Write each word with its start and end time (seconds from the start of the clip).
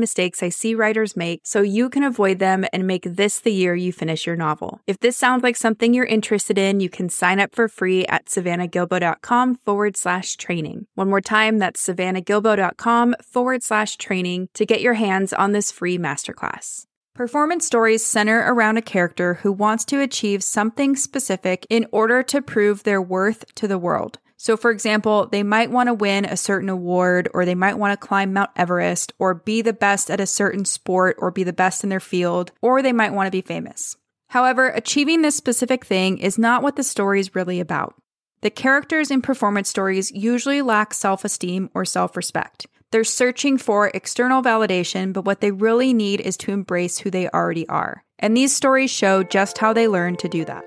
mistakes 0.00 0.42
I 0.42 0.48
see 0.48 0.74
writers 0.74 1.16
make 1.16 1.40
so 1.44 1.62
you 1.62 1.90
can 1.90 2.02
avoid 2.02 2.38
them 2.38 2.64
and 2.72 2.86
make 2.86 3.04
this 3.04 3.40
the 3.40 3.52
year 3.52 3.74
you 3.74 3.92
finish 3.92 4.26
your 4.26 4.36
novel. 4.36 4.80
If 4.86 5.00
this 5.00 5.16
sounds 5.16 5.42
like 5.42 5.56
something 5.56 5.94
you're 5.94 6.04
interested 6.04 6.58
in, 6.58 6.80
you 6.80 6.88
can 6.88 7.08
sign 7.08 7.40
up 7.40 7.54
for 7.54 7.68
free 7.68 8.06
at 8.06 8.26
savannahgilbo.com 8.26 9.56
forward 9.56 9.96
slash 9.96 10.36
training. 10.36 10.86
One 10.94 11.10
more 11.10 11.20
time, 11.20 11.58
that's 11.58 11.86
savannahgilbo.com 11.86 13.16
forward 13.22 13.62
slash 13.62 13.96
training 13.96 14.48
to 14.54 14.66
get 14.66 14.80
your 14.80 14.94
hands 14.94 15.32
on 15.32 15.52
this 15.52 15.72
free 15.72 15.98
masterclass. 15.98 16.86
Performance 17.14 17.66
stories 17.66 18.02
center 18.02 18.38
around 18.38 18.78
a 18.78 18.82
character 18.82 19.34
who 19.34 19.52
wants 19.52 19.84
to 19.84 20.00
achieve 20.00 20.42
something 20.42 20.96
specific 20.96 21.66
in 21.68 21.86
order 21.92 22.22
to 22.22 22.40
prove 22.40 22.84
their 22.84 23.02
worth 23.02 23.44
to 23.56 23.68
the 23.68 23.78
world. 23.78 24.18
So, 24.42 24.56
for 24.56 24.72
example, 24.72 25.28
they 25.30 25.44
might 25.44 25.70
want 25.70 25.86
to 25.86 25.94
win 25.94 26.24
a 26.24 26.36
certain 26.36 26.68
award, 26.68 27.28
or 27.32 27.44
they 27.44 27.54
might 27.54 27.78
want 27.78 27.92
to 27.92 28.06
climb 28.06 28.32
Mount 28.32 28.50
Everest, 28.56 29.12
or 29.20 29.34
be 29.34 29.62
the 29.62 29.72
best 29.72 30.10
at 30.10 30.18
a 30.18 30.26
certain 30.26 30.64
sport, 30.64 31.14
or 31.20 31.30
be 31.30 31.44
the 31.44 31.52
best 31.52 31.84
in 31.84 31.90
their 31.90 32.00
field, 32.00 32.50
or 32.60 32.82
they 32.82 32.92
might 32.92 33.12
want 33.12 33.28
to 33.28 33.30
be 33.30 33.40
famous. 33.40 33.96
However, 34.30 34.66
achieving 34.66 35.22
this 35.22 35.36
specific 35.36 35.84
thing 35.84 36.18
is 36.18 36.38
not 36.38 36.64
what 36.64 36.74
the 36.74 36.82
story 36.82 37.20
is 37.20 37.36
really 37.36 37.60
about. 37.60 37.94
The 38.40 38.50
characters 38.50 39.12
in 39.12 39.22
performance 39.22 39.68
stories 39.68 40.10
usually 40.10 40.60
lack 40.60 40.92
self 40.92 41.24
esteem 41.24 41.70
or 41.72 41.84
self 41.84 42.16
respect. 42.16 42.66
They're 42.90 43.04
searching 43.04 43.58
for 43.58 43.92
external 43.94 44.42
validation, 44.42 45.12
but 45.12 45.24
what 45.24 45.40
they 45.40 45.52
really 45.52 45.94
need 45.94 46.20
is 46.20 46.36
to 46.38 46.50
embrace 46.50 46.98
who 46.98 47.10
they 47.10 47.28
already 47.28 47.68
are. 47.68 48.02
And 48.18 48.36
these 48.36 48.52
stories 48.52 48.90
show 48.90 49.22
just 49.22 49.58
how 49.58 49.72
they 49.72 49.86
learn 49.86 50.16
to 50.16 50.28
do 50.28 50.44
that. 50.46 50.64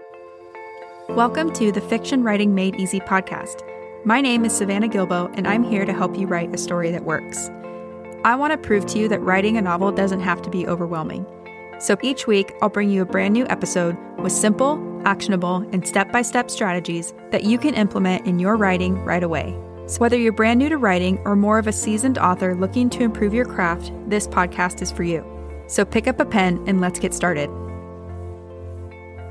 Welcome 1.09 1.53
to 1.53 1.71
the 1.71 1.81
Fiction 1.81 2.23
Writing 2.23 2.55
Made 2.55 2.75
Easy 2.77 2.99
podcast. 2.99 3.61
My 4.05 4.21
name 4.21 4.43
is 4.43 4.57
Savannah 4.57 4.89
Gilbo, 4.89 5.31
and 5.37 5.47
I'm 5.47 5.63
here 5.63 5.85
to 5.85 5.93
help 5.93 6.17
you 6.17 6.25
write 6.25 6.53
a 6.53 6.57
story 6.57 6.91
that 6.91 7.05
works. 7.05 7.49
I 8.25 8.35
want 8.35 8.51
to 8.51 8.57
prove 8.57 8.87
to 8.87 8.97
you 8.97 9.07
that 9.09 9.21
writing 9.21 9.55
a 9.55 9.61
novel 9.61 9.91
doesn't 9.91 10.21
have 10.21 10.41
to 10.41 10.49
be 10.49 10.67
overwhelming. 10.67 11.25
So 11.79 11.95
each 12.01 12.25
week, 12.25 12.53
I'll 12.61 12.69
bring 12.69 12.89
you 12.89 13.03
a 13.03 13.05
brand 13.05 13.33
new 13.33 13.45
episode 13.49 13.95
with 14.17 14.31
simple, 14.31 15.01
actionable, 15.05 15.57
and 15.71 15.87
step 15.87 16.11
by 16.11 16.23
step 16.23 16.49
strategies 16.49 17.13
that 17.29 17.43
you 17.43 17.59
can 17.59 17.75
implement 17.75 18.25
in 18.25 18.39
your 18.39 18.57
writing 18.57 18.97
right 19.05 19.23
away. 19.23 19.57
So, 19.85 19.99
whether 19.99 20.17
you're 20.17 20.33
brand 20.33 20.59
new 20.59 20.69
to 20.69 20.77
writing 20.77 21.19
or 21.23 21.35
more 21.35 21.59
of 21.59 21.67
a 21.67 21.71
seasoned 21.71 22.17
author 22.17 22.55
looking 22.55 22.89
to 22.89 23.03
improve 23.03 23.33
your 23.33 23.45
craft, 23.45 23.91
this 24.07 24.27
podcast 24.27 24.81
is 24.81 24.91
for 24.91 25.03
you. 25.03 25.23
So, 25.67 25.85
pick 25.85 26.07
up 26.07 26.19
a 26.19 26.25
pen 26.25 26.63
and 26.67 26.81
let's 26.81 26.99
get 26.99 27.13
started. 27.13 27.49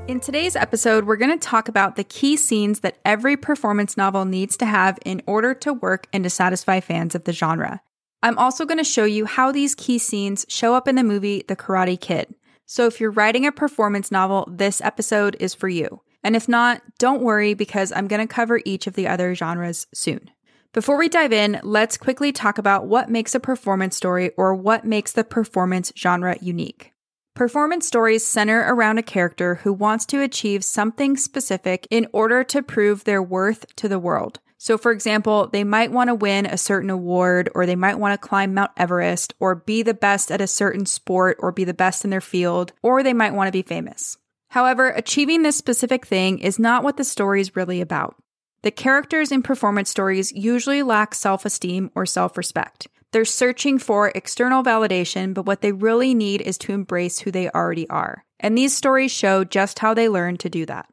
In 0.07 0.19
today's 0.19 0.55
episode, 0.55 1.05
we're 1.05 1.15
going 1.15 1.31
to 1.31 1.47
talk 1.47 1.67
about 1.67 1.95
the 1.95 2.03
key 2.03 2.37
scenes 2.37 2.81
that 2.81 2.99
every 3.03 3.35
performance 3.35 3.97
novel 3.97 4.23
needs 4.23 4.55
to 4.57 4.65
have 4.67 4.99
in 5.03 5.23
order 5.25 5.55
to 5.55 5.73
work 5.73 6.05
and 6.13 6.23
to 6.23 6.29
satisfy 6.29 6.79
fans 6.79 7.15
of 7.15 7.23
the 7.23 7.33
genre. 7.33 7.81
I'm 8.21 8.37
also 8.37 8.65
going 8.65 8.77
to 8.77 8.83
show 8.83 9.05
you 9.05 9.25
how 9.25 9.51
these 9.51 9.73
key 9.73 9.97
scenes 9.97 10.45
show 10.47 10.75
up 10.75 10.87
in 10.87 10.95
the 10.95 11.03
movie 11.03 11.43
The 11.47 11.55
Karate 11.55 11.99
Kid. 11.99 12.35
So 12.67 12.85
if 12.85 12.99
you're 12.99 13.09
writing 13.09 13.47
a 13.47 13.51
performance 13.51 14.11
novel, 14.11 14.47
this 14.51 14.79
episode 14.79 15.37
is 15.39 15.55
for 15.55 15.69
you. 15.69 16.01
And 16.23 16.35
if 16.35 16.47
not, 16.47 16.83
don't 16.99 17.23
worry 17.23 17.55
because 17.55 17.91
I'm 17.91 18.07
going 18.07 18.25
to 18.25 18.31
cover 18.31 18.61
each 18.63 18.85
of 18.85 18.93
the 18.93 19.07
other 19.07 19.33
genres 19.33 19.87
soon. 19.91 20.29
Before 20.71 20.97
we 20.99 21.09
dive 21.09 21.33
in, 21.33 21.59
let's 21.63 21.97
quickly 21.97 22.31
talk 22.31 22.59
about 22.59 22.85
what 22.85 23.09
makes 23.09 23.33
a 23.33 23.39
performance 23.39 23.97
story 23.97 24.29
or 24.37 24.53
what 24.53 24.85
makes 24.85 25.13
the 25.13 25.23
performance 25.23 25.91
genre 25.97 26.37
unique. 26.41 26.91
Performance 27.35 27.85
stories 27.85 28.25
center 28.25 28.61
around 28.61 28.97
a 28.97 29.03
character 29.03 29.55
who 29.55 29.73
wants 29.73 30.05
to 30.05 30.21
achieve 30.21 30.63
something 30.63 31.17
specific 31.17 31.85
in 31.91 32.07
order 32.13 32.45
to 32.45 32.63
prove 32.63 33.03
their 33.03 33.21
worth 33.21 33.75
to 33.75 33.89
the 33.89 33.99
world. 33.99 34.39
So, 34.57 34.77
for 34.77 34.93
example, 34.93 35.49
they 35.51 35.65
might 35.65 35.91
want 35.91 36.07
to 36.07 36.15
win 36.15 36.45
a 36.45 36.57
certain 36.57 36.89
award, 36.89 37.49
or 37.53 37.65
they 37.65 37.75
might 37.75 37.99
want 37.99 38.13
to 38.13 38.25
climb 38.25 38.53
Mount 38.53 38.71
Everest, 38.77 39.33
or 39.37 39.53
be 39.53 39.83
the 39.83 39.93
best 39.93 40.31
at 40.31 40.39
a 40.39 40.47
certain 40.47 40.85
sport, 40.85 41.35
or 41.41 41.51
be 41.51 41.65
the 41.65 41.73
best 41.73 42.05
in 42.05 42.09
their 42.09 42.21
field, 42.21 42.71
or 42.81 43.03
they 43.03 43.11
might 43.11 43.33
want 43.33 43.49
to 43.49 43.51
be 43.51 43.61
famous. 43.61 44.17
However, 44.51 44.87
achieving 44.87 45.43
this 45.43 45.57
specific 45.57 46.05
thing 46.05 46.39
is 46.39 46.57
not 46.57 46.85
what 46.85 46.95
the 46.95 47.03
story 47.03 47.41
is 47.41 47.53
really 47.53 47.81
about. 47.81 48.15
The 48.61 48.71
characters 48.71 49.33
in 49.33 49.43
performance 49.43 49.89
stories 49.89 50.31
usually 50.31 50.83
lack 50.83 51.13
self 51.13 51.43
esteem 51.43 51.91
or 51.95 52.05
self 52.05 52.37
respect. 52.37 52.87
They're 53.15 53.23
searching 53.23 53.79
for 53.79 54.11
external 54.13 54.61
validation, 54.61 55.33
but 55.33 55.45
what 55.45 55.61
they 55.61 55.71
really 55.71 56.13
need 56.13 56.41
is 56.41 56.57
to 56.57 56.73
embrace 56.73 57.19
who 57.19 57.31
they 57.31 57.49
already 57.49 57.89
are. 57.89 58.25
And 58.41 58.57
these 58.57 58.75
stories 58.75 59.09
show 59.09 59.45
just 59.45 59.79
how 59.79 59.93
they 59.93 60.09
learn 60.09 60.35
to 60.35 60.49
do 60.49 60.65
that. 60.65 60.89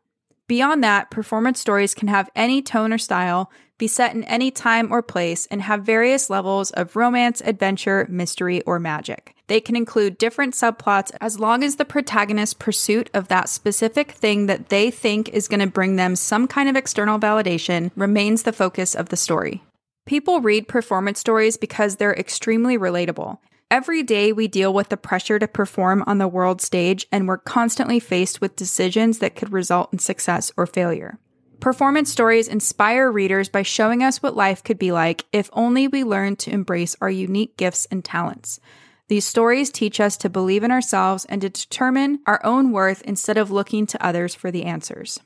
Beyond 0.46 0.84
that, 0.84 1.10
performance 1.10 1.58
stories 1.58 1.94
can 1.94 2.06
have 2.06 2.30
any 2.36 2.62
tone 2.62 2.92
or 2.92 2.98
style, 2.98 3.50
be 3.76 3.88
set 3.88 4.14
in 4.14 4.22
any 4.22 4.52
time 4.52 4.92
or 4.92 5.02
place, 5.02 5.46
and 5.46 5.62
have 5.62 5.82
various 5.82 6.30
levels 6.30 6.70
of 6.70 6.94
romance, 6.94 7.42
adventure, 7.44 8.06
mystery, 8.08 8.62
or 8.62 8.78
magic. 8.78 9.34
They 9.48 9.60
can 9.60 9.74
include 9.74 10.16
different 10.16 10.54
subplots 10.54 11.10
as 11.20 11.40
long 11.40 11.64
as 11.64 11.74
the 11.74 11.84
protagonist's 11.84 12.54
pursuit 12.54 13.10
of 13.12 13.26
that 13.26 13.48
specific 13.48 14.12
thing 14.12 14.46
that 14.46 14.68
they 14.68 14.92
think 14.92 15.28
is 15.30 15.48
going 15.48 15.58
to 15.58 15.66
bring 15.66 15.96
them 15.96 16.14
some 16.14 16.46
kind 16.46 16.68
of 16.68 16.76
external 16.76 17.18
validation 17.18 17.90
remains 17.96 18.44
the 18.44 18.52
focus 18.52 18.94
of 18.94 19.08
the 19.08 19.16
story. 19.16 19.64
People 20.04 20.40
read 20.40 20.66
performance 20.66 21.20
stories 21.20 21.56
because 21.56 21.96
they're 21.96 22.14
extremely 22.14 22.76
relatable. 22.76 23.38
Every 23.70 24.02
day 24.02 24.32
we 24.32 24.48
deal 24.48 24.74
with 24.74 24.88
the 24.88 24.96
pressure 24.96 25.38
to 25.38 25.48
perform 25.48 26.02
on 26.06 26.18
the 26.18 26.28
world 26.28 26.60
stage, 26.60 27.06
and 27.12 27.26
we're 27.26 27.38
constantly 27.38 28.00
faced 28.00 28.40
with 28.40 28.56
decisions 28.56 29.18
that 29.20 29.36
could 29.36 29.52
result 29.52 29.92
in 29.92 29.98
success 29.98 30.50
or 30.56 30.66
failure. 30.66 31.18
Performance 31.60 32.10
stories 32.10 32.48
inspire 32.48 33.10
readers 33.10 33.48
by 33.48 33.62
showing 33.62 34.02
us 34.02 34.20
what 34.20 34.36
life 34.36 34.64
could 34.64 34.78
be 34.78 34.90
like 34.90 35.24
if 35.32 35.48
only 35.52 35.86
we 35.86 36.02
learned 36.02 36.40
to 36.40 36.50
embrace 36.50 36.96
our 37.00 37.08
unique 37.08 37.56
gifts 37.56 37.86
and 37.90 38.04
talents. 38.04 38.58
These 39.06 39.24
stories 39.24 39.70
teach 39.70 40.00
us 40.00 40.16
to 40.18 40.28
believe 40.28 40.64
in 40.64 40.72
ourselves 40.72 41.24
and 41.26 41.40
to 41.42 41.48
determine 41.48 42.18
our 42.26 42.44
own 42.44 42.72
worth 42.72 43.02
instead 43.02 43.38
of 43.38 43.52
looking 43.52 43.86
to 43.86 44.04
others 44.04 44.34
for 44.34 44.50
the 44.50 44.64
answers. 44.64 45.20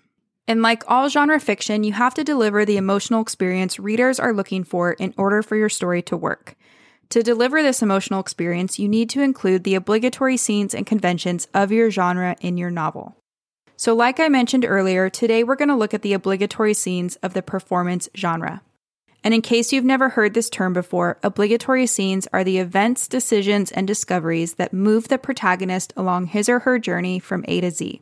And 0.49 0.63
like 0.63 0.85
all 0.87 1.09
genre 1.09 1.41
fiction, 1.41 1.83
you 1.83 1.93
have 1.93 2.15
to 2.15 2.25
deliver 2.25 2.65
the 2.65 2.77
emotional 2.77 3.21
experience 3.21 3.79
readers 3.79 4.21
are 4.21 4.33
looking 4.33 4.63
for 4.63 4.93
in 4.93 5.13
order 5.17 5.43
for 5.43 5.57
your 5.57 5.69
story 5.69 6.03
to 6.03 6.17
work. 6.17 6.55
To 7.11 7.23
deliver 7.23 7.63
this 7.63 7.83
emotional 7.83 8.21
experience, 8.21 8.79
you 8.79 8.89
need 8.89 9.11
to 9.11 9.23
include 9.23 9.65
the 9.65 9.75
obligatory 9.75 10.37
scenes 10.37 10.75
and 10.75 10.87
conventions 10.87 11.49
of 11.55 11.73
your 11.73 11.91
genre 11.91 12.37
in 12.41 12.57
your 12.57 12.71
novel. 12.71 13.17
So, 13.77 13.95
like 13.95 14.19
I 14.19 14.29
mentioned 14.29 14.65
earlier, 14.65 15.11
today 15.11 15.45
we're 15.45 15.57
going 15.57 15.69
to 15.69 15.77
look 15.77 15.95
at 15.95 16.03
the 16.03 16.15
obligatory 16.15 16.75
scenes 16.75 17.17
of 17.17 17.35
the 17.35 17.43
performance 17.43 18.09
genre. 18.17 18.63
And 19.23 19.35
in 19.35 19.43
case 19.43 19.73
you've 19.73 19.85
never 19.85 20.11
heard 20.11 20.35
this 20.35 20.49
term 20.49 20.73
before, 20.73 21.19
obligatory 21.23 21.87
scenes 21.87 22.29
are 22.33 22.45
the 22.45 22.59
events, 22.59 23.09
decisions, 23.09 23.73
and 23.73 23.87
discoveries 23.87 24.55
that 24.55 24.73
move 24.73 25.09
the 25.09 25.19
protagonist 25.19 25.93
along 25.97 26.27
his 26.27 26.49
or 26.49 26.61
her 26.61 26.79
journey 26.79 27.19
from 27.19 27.45
A 27.49 27.61
to 27.61 27.71
Z. 27.71 28.01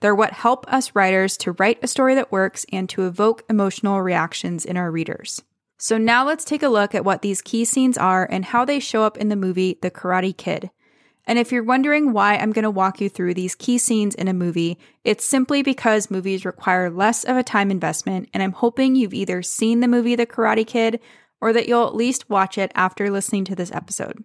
They're 0.00 0.14
what 0.14 0.32
help 0.32 0.70
us 0.72 0.94
writers 0.94 1.36
to 1.38 1.52
write 1.52 1.78
a 1.82 1.86
story 1.86 2.14
that 2.14 2.32
works 2.32 2.66
and 2.72 2.88
to 2.90 3.06
evoke 3.06 3.44
emotional 3.48 4.00
reactions 4.02 4.64
in 4.64 4.76
our 4.76 4.90
readers. 4.90 5.42
So 5.78 5.96
now 5.96 6.26
let's 6.26 6.44
take 6.44 6.62
a 6.62 6.68
look 6.68 6.94
at 6.94 7.04
what 7.04 7.22
these 7.22 7.40
key 7.40 7.64
scenes 7.64 7.96
are 7.96 8.26
and 8.30 8.44
how 8.44 8.64
they 8.64 8.80
show 8.80 9.02
up 9.02 9.16
in 9.16 9.28
the 9.28 9.36
movie 9.36 9.78
The 9.80 9.90
Karate 9.90 10.36
Kid. 10.36 10.70
And 11.26 11.38
if 11.38 11.52
you're 11.52 11.62
wondering 11.62 12.12
why 12.12 12.36
I'm 12.36 12.52
going 12.52 12.64
to 12.64 12.70
walk 12.70 13.00
you 13.00 13.08
through 13.08 13.34
these 13.34 13.54
key 13.54 13.78
scenes 13.78 14.14
in 14.14 14.26
a 14.26 14.32
movie, 14.32 14.78
it's 15.04 15.24
simply 15.24 15.62
because 15.62 16.10
movies 16.10 16.44
require 16.44 16.90
less 16.90 17.24
of 17.24 17.36
a 17.36 17.42
time 17.42 17.70
investment, 17.70 18.28
and 18.34 18.42
I'm 18.42 18.52
hoping 18.52 18.96
you've 18.96 19.14
either 19.14 19.42
seen 19.42 19.80
the 19.80 19.88
movie 19.88 20.16
The 20.16 20.26
Karate 20.26 20.66
Kid 20.66 20.98
or 21.40 21.52
that 21.52 21.68
you'll 21.68 21.86
at 21.86 21.94
least 21.94 22.28
watch 22.28 22.58
it 22.58 22.72
after 22.74 23.10
listening 23.10 23.44
to 23.46 23.54
this 23.54 23.72
episode. 23.72 24.24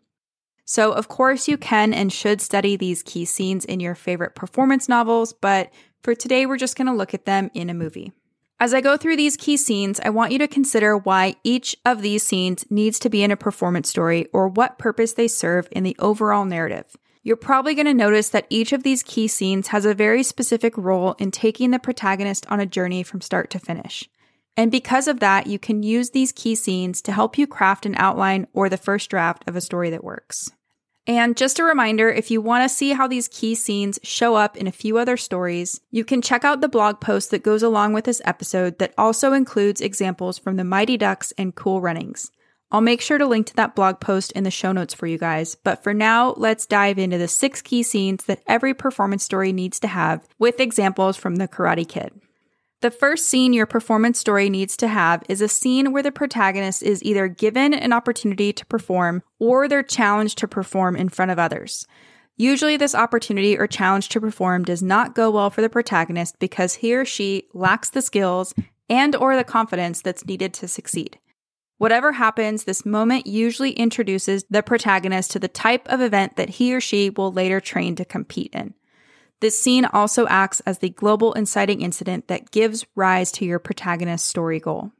So, 0.66 0.92
of 0.92 1.08
course, 1.08 1.48
you 1.48 1.58
can 1.58 1.94
and 1.94 2.12
should 2.12 2.42
study 2.42 2.76
these 2.76 3.04
key 3.04 3.26
scenes 3.26 3.66
in 3.66 3.80
your 3.80 3.96
favorite 3.96 4.34
performance 4.36 4.90
novels, 4.90 5.32
but 5.32 5.72
for 6.02 6.16
today, 6.16 6.46
we're 6.46 6.58
just 6.58 6.76
going 6.76 6.88
to 6.88 6.94
look 6.94 7.14
at 7.14 7.26
them 7.26 7.52
in 7.54 7.70
a 7.70 7.74
movie. 7.74 8.12
As 8.60 8.74
I 8.74 8.82
go 8.82 8.96
through 8.96 9.18
these 9.18 9.38
key 9.38 9.58
scenes, 9.58 10.00
I 10.00 10.10
want 10.10 10.32
you 10.32 10.40
to 10.40 10.48
consider 10.48 10.98
why 10.98 11.36
each 11.44 11.76
of 11.86 12.02
these 12.02 12.24
scenes 12.24 12.66
needs 12.70 13.00
to 13.00 13.10
be 13.10 13.22
in 13.22 13.30
a 13.30 13.38
performance 13.38 13.90
story 13.90 14.28
or 14.34 14.48
what 14.48 14.80
purpose 14.80 15.14
they 15.14 15.28
serve 15.28 15.68
in 15.72 15.84
the 15.84 15.96
overall 16.00 16.46
narrative. 16.46 16.96
You're 17.22 17.36
probably 17.36 17.76
going 17.76 17.88
to 17.88 17.94
notice 17.94 18.30
that 18.30 18.48
each 18.50 18.72
of 18.72 18.84
these 18.84 19.04
key 19.04 19.28
scenes 19.28 19.68
has 19.68 19.84
a 19.84 19.94
very 19.94 20.24
specific 20.24 20.78
role 20.78 21.14
in 21.20 21.32
taking 21.32 21.72
the 21.72 21.80
protagonist 21.80 22.46
on 22.50 22.60
a 22.60 22.66
journey 22.66 23.04
from 23.04 23.20
start 23.20 23.50
to 23.50 23.60
finish. 23.60 24.08
And 24.56 24.72
because 24.72 25.08
of 25.08 25.20
that, 25.20 25.48
you 25.48 25.60
can 25.60 25.84
use 25.84 26.12
these 26.12 26.32
key 26.32 26.56
scenes 26.56 27.02
to 27.02 27.12
help 27.12 27.38
you 27.38 27.48
craft 27.48 27.86
an 27.86 27.96
outline 27.98 28.48
or 28.54 28.70
the 28.70 28.78
first 28.78 29.10
draft 29.10 29.44
of 29.48 29.56
a 29.56 29.62
story 29.62 29.90
that 29.90 30.04
works. 30.04 30.52
And 31.08 31.38
just 31.38 31.60
a 31.60 31.64
reminder 31.64 32.10
if 32.10 32.32
you 32.32 32.42
want 32.42 32.64
to 32.64 32.76
see 32.76 32.94
how 32.94 33.08
these 33.08 33.28
key 33.28 33.54
scenes 33.54 34.00
show 34.02 34.36
up 34.36 34.58
in 34.58 34.66
a 34.66 34.72
few 34.72 34.98
other 34.98 35.18
stories, 35.18 35.80
you 35.92 36.04
can 36.04 36.22
check 36.22 36.44
out 36.44 36.62
the 36.62 36.68
blog 36.68 37.00
post 37.00 37.30
that 37.30 37.44
goes 37.44 37.62
along 37.62 37.94
with 37.94 38.06
this 38.06 38.22
episode 38.26 38.80
that 38.80 38.94
also 38.98 39.32
includes 39.32 39.82
examples 39.82 40.40
from 40.40 40.56
the 40.56 40.64
Mighty 40.64 40.98
Ducks 40.98 41.32
and 41.38 41.54
Cool 41.54 41.80
Runnings. 41.80 42.32
I'll 42.72 42.82
make 42.82 43.02
sure 43.02 43.20
to 43.20 43.28
link 43.28 43.46
to 43.48 43.56
that 43.58 43.76
blog 43.76 44.00
post 44.00 44.32
in 44.32 44.44
the 44.44 44.52
show 44.52 44.72
notes 44.72 44.96
for 44.96 45.06
you 45.06 45.20
guys, 45.20 45.56
but 45.64 45.84
for 45.84 45.94
now, 45.94 46.34
let's 46.38 46.66
dive 46.66 46.98
into 46.98 47.20
the 47.20 47.28
six 47.28 47.62
key 47.62 47.84
scenes 47.84 48.26
that 48.26 48.42
every 48.48 48.74
performance 48.74 49.24
story 49.24 49.54
needs 49.54 49.80
to 49.82 49.88
have 49.88 50.28
with 50.40 50.60
examples 50.60 51.16
from 51.16 51.36
the 51.36 51.48
Karate 51.48 51.88
Kid. 51.88 52.20
The 52.86 52.92
first 52.92 53.26
scene 53.26 53.52
your 53.52 53.66
performance 53.66 54.20
story 54.20 54.48
needs 54.48 54.78
to 54.78 54.88
have 54.88 55.24
is 55.28 55.42
a 55.42 55.48
scene 55.48 55.92
where 55.92 56.04
the 56.04 56.12
protagonist 56.12 56.84
is 56.84 57.02
either 57.02 57.28
given 57.28 57.74
an 57.74 57.92
opportunity 57.92 58.54
to 58.54 58.66
perform 58.68 59.24
or 59.40 59.68
they're 59.68 59.82
challenged 59.82 60.38
to 60.38 60.48
perform 60.48 60.96
in 60.96 61.10
front 61.10 61.32
of 61.32 61.40
others. 61.40 61.88
Usually, 62.38 62.78
this 62.78 62.94
opportunity 62.94 63.58
or 63.58 63.66
challenge 63.66 64.10
to 64.10 64.22
perform 64.22 64.66
does 64.66 64.84
not 64.84 65.16
go 65.16 65.32
well 65.32 65.50
for 65.50 65.64
the 65.64 65.68
protagonist 65.68 66.38
because 66.38 66.76
he 66.76 66.94
or 66.94 67.06
she 67.06 67.48
lacks 67.56 67.90
the 67.90 68.04
skills 68.04 68.54
and 68.88 69.16
or 69.16 69.36
the 69.36 69.44
confidence 69.44 70.04
that's 70.04 70.28
needed 70.28 70.54
to 70.54 70.68
succeed. 70.68 71.18
Whatever 71.80 72.12
happens, 72.12 72.66
this 72.66 72.86
moment 72.86 73.26
usually 73.26 73.72
introduces 73.72 74.46
the 74.52 74.62
protagonist 74.62 75.32
to 75.32 75.40
the 75.40 75.48
type 75.48 75.88
of 75.88 76.02
event 76.02 76.36
that 76.36 76.50
he 76.50 76.72
or 76.72 76.80
she 76.80 77.10
will 77.10 77.32
later 77.32 77.60
train 77.60 77.96
to 77.96 78.06
compete 78.06 78.54
in. 78.54 78.76
This 79.42 79.60
scene 79.60 79.86
also 79.86 80.28
acts 80.28 80.62
as 80.62 80.80
the 80.80 80.90
global 80.90 81.34
inciting 81.34 81.82
incident 81.82 82.28
that 82.28 82.52
gives 82.52 82.86
rise 82.96 83.32
to 83.34 83.46
your 83.46 83.60
protagonist's 83.60 84.28
story 84.28 84.60
goal. 84.60 84.92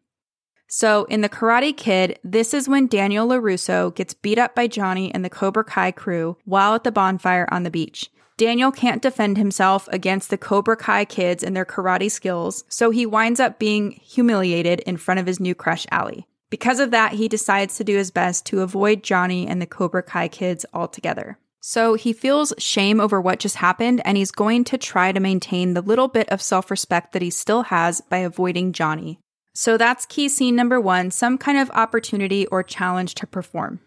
So, 0.68 1.06
in 1.06 1.22
The 1.22 1.30
Karate 1.30 1.76
Kid, 1.76 2.20
this 2.24 2.54
is 2.54 2.68
when 2.68 2.88
Daniel 2.88 3.28
LaRusso 3.28 3.94
gets 3.96 4.14
beat 4.14 4.40
up 4.40 4.56
by 4.56 4.68
Johnny 4.68 5.14
and 5.14 5.24
the 5.24 5.30
Cobra 5.30 5.64
Kai 5.64 5.92
crew 5.92 6.38
while 6.44 6.74
at 6.74 6.84
the 6.84 6.92
bonfire 6.92 7.48
on 7.52 7.64
the 7.64 7.72
beach. 7.72 8.10
Daniel 8.38 8.72
can't 8.72 9.02
defend 9.02 9.38
himself 9.38 9.88
against 9.94 10.30
the 10.30 10.38
Cobra 10.38 10.76
Kai 10.76 11.06
kids 11.06 11.44
and 11.44 11.56
their 11.56 11.66
karate 11.66 12.12
skills, 12.12 12.66
so 12.68 12.90
he 12.90 13.06
winds 13.06 13.40
up 13.40 13.60
being 13.60 13.92
humiliated 13.92 14.82
in 14.82 14.98
front 14.98 15.22
of 15.22 15.26
his 15.26 15.40
new 15.40 15.56
crush, 15.56 15.86
Ali. 15.92 16.28
Because 16.50 16.82
of 16.82 16.92
that, 16.92 17.14
he 17.14 17.30
decides 17.30 17.78
to 17.78 17.86
do 17.86 17.96
his 17.96 18.12
best 18.12 18.46
to 18.48 18.62
avoid 18.62 19.04
Johnny 19.04 19.48
and 19.48 19.62
the 19.62 19.66
Cobra 19.66 20.04
Kai 20.04 20.28
kids 20.28 20.66
altogether. 20.74 21.38
So 21.68 21.96
he 21.96 22.14
feels 22.14 22.54
shame 22.60 23.00
over 23.00 23.20
what 23.20 23.40
just 23.40 23.56
happened, 23.56 24.00
and 24.06 24.18
he's 24.18 24.30
going 24.30 24.66
to 24.66 24.78
try 24.78 25.12
to 25.12 25.20
maintain 25.20 25.74
the 25.74 25.82
little 25.82 26.08
bit 26.08 26.30
of 26.30 26.40
self 26.40 26.70
respect 26.70 27.12
that 27.14 27.24
he 27.24 27.32
still 27.32 27.64
has 27.64 28.02
by 28.02 28.18
avoiding 28.18 28.72
Johnny. 28.72 29.18
So 29.56 29.76
that's 29.76 30.06
key 30.06 30.30
scene 30.30 30.56
number 30.56 30.80
one 30.80 31.10
some 31.10 31.40
kind 31.40 31.58
of 31.58 31.72
opportunity 31.72 32.46
or 32.46 32.62
challenge 32.62 33.16
to 33.16 33.26
perform. 33.26 33.80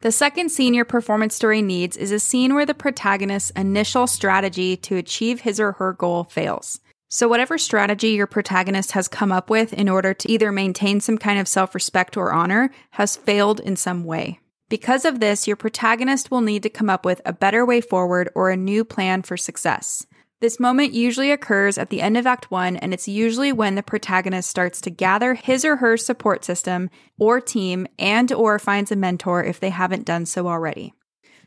The 0.00 0.10
second 0.10 0.48
scene 0.48 0.72
your 0.72 0.86
performance 0.86 1.34
story 1.34 1.60
needs 1.60 1.98
is 1.98 2.12
a 2.12 2.18
scene 2.18 2.54
where 2.54 2.64
the 2.64 2.72
protagonist's 2.72 3.50
initial 3.50 4.06
strategy 4.06 4.74
to 4.78 4.96
achieve 4.96 5.42
his 5.42 5.60
or 5.60 5.72
her 5.72 5.92
goal 5.92 6.24
fails. 6.24 6.80
So, 7.10 7.28
whatever 7.28 7.58
strategy 7.58 8.12
your 8.12 8.26
protagonist 8.26 8.92
has 8.92 9.06
come 9.06 9.32
up 9.32 9.50
with 9.50 9.74
in 9.74 9.90
order 9.90 10.14
to 10.14 10.30
either 10.30 10.50
maintain 10.50 10.98
some 11.00 11.18
kind 11.18 11.38
of 11.38 11.46
self 11.46 11.74
respect 11.74 12.16
or 12.16 12.32
honor 12.32 12.70
has 12.92 13.16
failed 13.16 13.60
in 13.60 13.76
some 13.76 14.04
way. 14.04 14.38
Because 14.72 15.04
of 15.04 15.20
this, 15.20 15.46
your 15.46 15.56
protagonist 15.56 16.30
will 16.30 16.40
need 16.40 16.62
to 16.62 16.70
come 16.70 16.88
up 16.88 17.04
with 17.04 17.20
a 17.26 17.32
better 17.34 17.66
way 17.66 17.82
forward 17.82 18.30
or 18.34 18.48
a 18.48 18.56
new 18.56 18.86
plan 18.86 19.20
for 19.20 19.36
success. 19.36 20.06
This 20.40 20.58
moment 20.58 20.94
usually 20.94 21.30
occurs 21.30 21.76
at 21.76 21.90
the 21.90 22.00
end 22.00 22.16
of 22.16 22.26
Act 22.26 22.50
1, 22.50 22.78
and 22.78 22.94
it's 22.94 23.06
usually 23.06 23.52
when 23.52 23.74
the 23.74 23.82
protagonist 23.82 24.48
starts 24.48 24.80
to 24.80 24.88
gather 24.88 25.34
his 25.34 25.66
or 25.66 25.76
her 25.76 25.98
support 25.98 26.42
system 26.42 26.88
or 27.18 27.38
team 27.38 27.86
and 27.98 28.32
or 28.32 28.58
finds 28.58 28.90
a 28.90 28.96
mentor 28.96 29.44
if 29.44 29.60
they 29.60 29.68
haven't 29.68 30.06
done 30.06 30.24
so 30.24 30.48
already. 30.48 30.94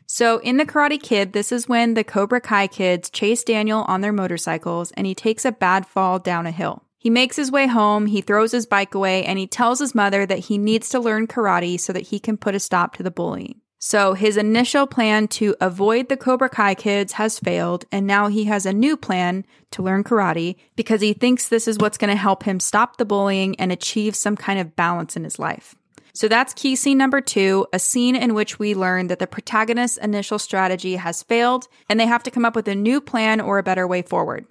So 0.06 0.38
in 0.38 0.56
The 0.56 0.64
Karate 0.64 1.02
Kid, 1.02 1.32
this 1.32 1.50
is 1.50 1.68
when 1.68 1.94
the 1.94 2.04
Cobra 2.04 2.40
Kai 2.40 2.68
kids 2.68 3.10
chase 3.10 3.42
Daniel 3.42 3.80
on 3.88 4.02
their 4.02 4.12
motorcycles 4.12 4.92
and 4.92 5.04
he 5.04 5.16
takes 5.16 5.44
a 5.44 5.50
bad 5.50 5.84
fall 5.84 6.20
down 6.20 6.46
a 6.46 6.52
hill. 6.52 6.85
He 7.06 7.10
makes 7.10 7.36
his 7.36 7.52
way 7.52 7.68
home, 7.68 8.06
he 8.06 8.20
throws 8.20 8.50
his 8.50 8.66
bike 8.66 8.92
away, 8.92 9.24
and 9.24 9.38
he 9.38 9.46
tells 9.46 9.78
his 9.78 9.94
mother 9.94 10.26
that 10.26 10.40
he 10.40 10.58
needs 10.58 10.88
to 10.88 10.98
learn 10.98 11.28
karate 11.28 11.78
so 11.78 11.92
that 11.92 12.08
he 12.08 12.18
can 12.18 12.36
put 12.36 12.56
a 12.56 12.58
stop 12.58 12.96
to 12.96 13.04
the 13.04 13.12
bullying. 13.12 13.60
So 13.78 14.14
his 14.14 14.36
initial 14.36 14.88
plan 14.88 15.28
to 15.28 15.54
avoid 15.60 16.08
the 16.08 16.16
Cobra 16.16 16.48
Kai 16.48 16.74
kids 16.74 17.12
has 17.12 17.38
failed, 17.38 17.84
and 17.92 18.08
now 18.08 18.26
he 18.26 18.46
has 18.46 18.66
a 18.66 18.72
new 18.72 18.96
plan 18.96 19.46
to 19.70 19.84
learn 19.84 20.02
karate 20.02 20.56
because 20.74 21.00
he 21.00 21.12
thinks 21.12 21.48
this 21.48 21.68
is 21.68 21.78
what's 21.78 21.96
going 21.96 22.10
to 22.10 22.16
help 22.16 22.42
him 22.42 22.58
stop 22.58 22.96
the 22.96 23.04
bullying 23.04 23.54
and 23.60 23.70
achieve 23.70 24.16
some 24.16 24.36
kind 24.36 24.58
of 24.58 24.74
balance 24.74 25.16
in 25.16 25.22
his 25.22 25.38
life. 25.38 25.76
So 26.12 26.26
that's 26.26 26.54
key 26.54 26.74
scene 26.74 26.98
number 26.98 27.20
two, 27.20 27.68
a 27.72 27.78
scene 27.78 28.16
in 28.16 28.34
which 28.34 28.58
we 28.58 28.74
learn 28.74 29.06
that 29.06 29.20
the 29.20 29.28
protagonist's 29.28 29.96
initial 29.96 30.40
strategy 30.40 30.96
has 30.96 31.22
failed 31.22 31.68
and 31.88 32.00
they 32.00 32.06
have 32.06 32.24
to 32.24 32.32
come 32.32 32.44
up 32.44 32.56
with 32.56 32.66
a 32.66 32.74
new 32.74 33.00
plan 33.00 33.40
or 33.40 33.58
a 33.58 33.62
better 33.62 33.86
way 33.86 34.02
forward. 34.02 34.46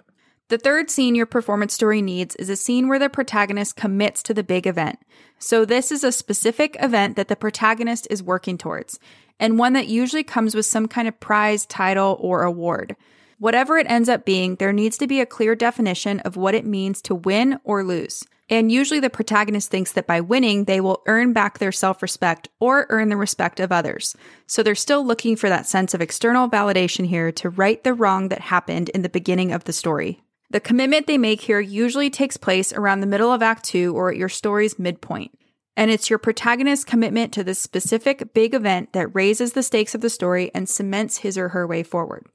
The 0.48 0.58
third 0.58 0.90
scene 0.90 1.16
your 1.16 1.26
performance 1.26 1.74
story 1.74 2.00
needs 2.00 2.36
is 2.36 2.48
a 2.48 2.54
scene 2.54 2.86
where 2.86 3.00
the 3.00 3.08
protagonist 3.08 3.74
commits 3.74 4.22
to 4.22 4.32
the 4.32 4.44
big 4.44 4.64
event. 4.68 5.00
So, 5.40 5.64
this 5.64 5.90
is 5.90 6.04
a 6.04 6.12
specific 6.12 6.76
event 6.78 7.16
that 7.16 7.26
the 7.26 7.34
protagonist 7.34 8.06
is 8.10 8.22
working 8.22 8.56
towards, 8.56 9.00
and 9.40 9.58
one 9.58 9.72
that 9.72 9.88
usually 9.88 10.22
comes 10.22 10.54
with 10.54 10.64
some 10.64 10.86
kind 10.86 11.08
of 11.08 11.18
prize, 11.18 11.66
title, 11.66 12.16
or 12.20 12.44
award. 12.44 12.94
Whatever 13.40 13.76
it 13.76 13.90
ends 13.90 14.08
up 14.08 14.24
being, 14.24 14.54
there 14.54 14.72
needs 14.72 14.96
to 14.98 15.08
be 15.08 15.20
a 15.20 15.26
clear 15.26 15.56
definition 15.56 16.20
of 16.20 16.36
what 16.36 16.54
it 16.54 16.64
means 16.64 17.02
to 17.02 17.14
win 17.16 17.58
or 17.64 17.82
lose. 17.82 18.24
And 18.48 18.70
usually 18.70 19.00
the 19.00 19.10
protagonist 19.10 19.68
thinks 19.72 19.90
that 19.92 20.06
by 20.06 20.20
winning, 20.20 20.64
they 20.64 20.80
will 20.80 21.02
earn 21.06 21.32
back 21.32 21.58
their 21.58 21.72
self 21.72 22.02
respect 22.02 22.48
or 22.60 22.86
earn 22.88 23.08
the 23.08 23.16
respect 23.16 23.58
of 23.58 23.72
others. 23.72 24.16
So 24.46 24.62
they're 24.62 24.76
still 24.76 25.04
looking 25.04 25.34
for 25.34 25.48
that 25.48 25.66
sense 25.66 25.92
of 25.92 26.00
external 26.00 26.48
validation 26.48 27.04
here 27.04 27.32
to 27.32 27.50
right 27.50 27.82
the 27.82 27.94
wrong 27.94 28.28
that 28.28 28.42
happened 28.42 28.90
in 28.90 29.02
the 29.02 29.08
beginning 29.08 29.50
of 29.50 29.64
the 29.64 29.72
story. 29.72 30.22
The 30.50 30.60
commitment 30.60 31.06
they 31.06 31.18
make 31.18 31.40
here 31.40 31.60
usually 31.60 32.10
takes 32.10 32.36
place 32.36 32.72
around 32.72 33.00
the 33.00 33.06
middle 33.06 33.32
of 33.32 33.42
Act 33.42 33.64
2 33.64 33.96
or 33.96 34.10
at 34.10 34.16
your 34.16 34.28
story's 34.28 34.78
midpoint. 34.78 35.36
And 35.76 35.90
it's 35.90 36.08
your 36.08 36.18
protagonist's 36.18 36.84
commitment 36.84 37.32
to 37.34 37.44
this 37.44 37.58
specific 37.58 38.32
big 38.32 38.54
event 38.54 38.92
that 38.92 39.14
raises 39.14 39.52
the 39.52 39.62
stakes 39.62 39.94
of 39.94 40.00
the 40.00 40.08
story 40.08 40.50
and 40.54 40.68
cements 40.68 41.18
his 41.18 41.36
or 41.36 41.50
her 41.50 41.66
way 41.66 41.82
forward. 41.82 42.26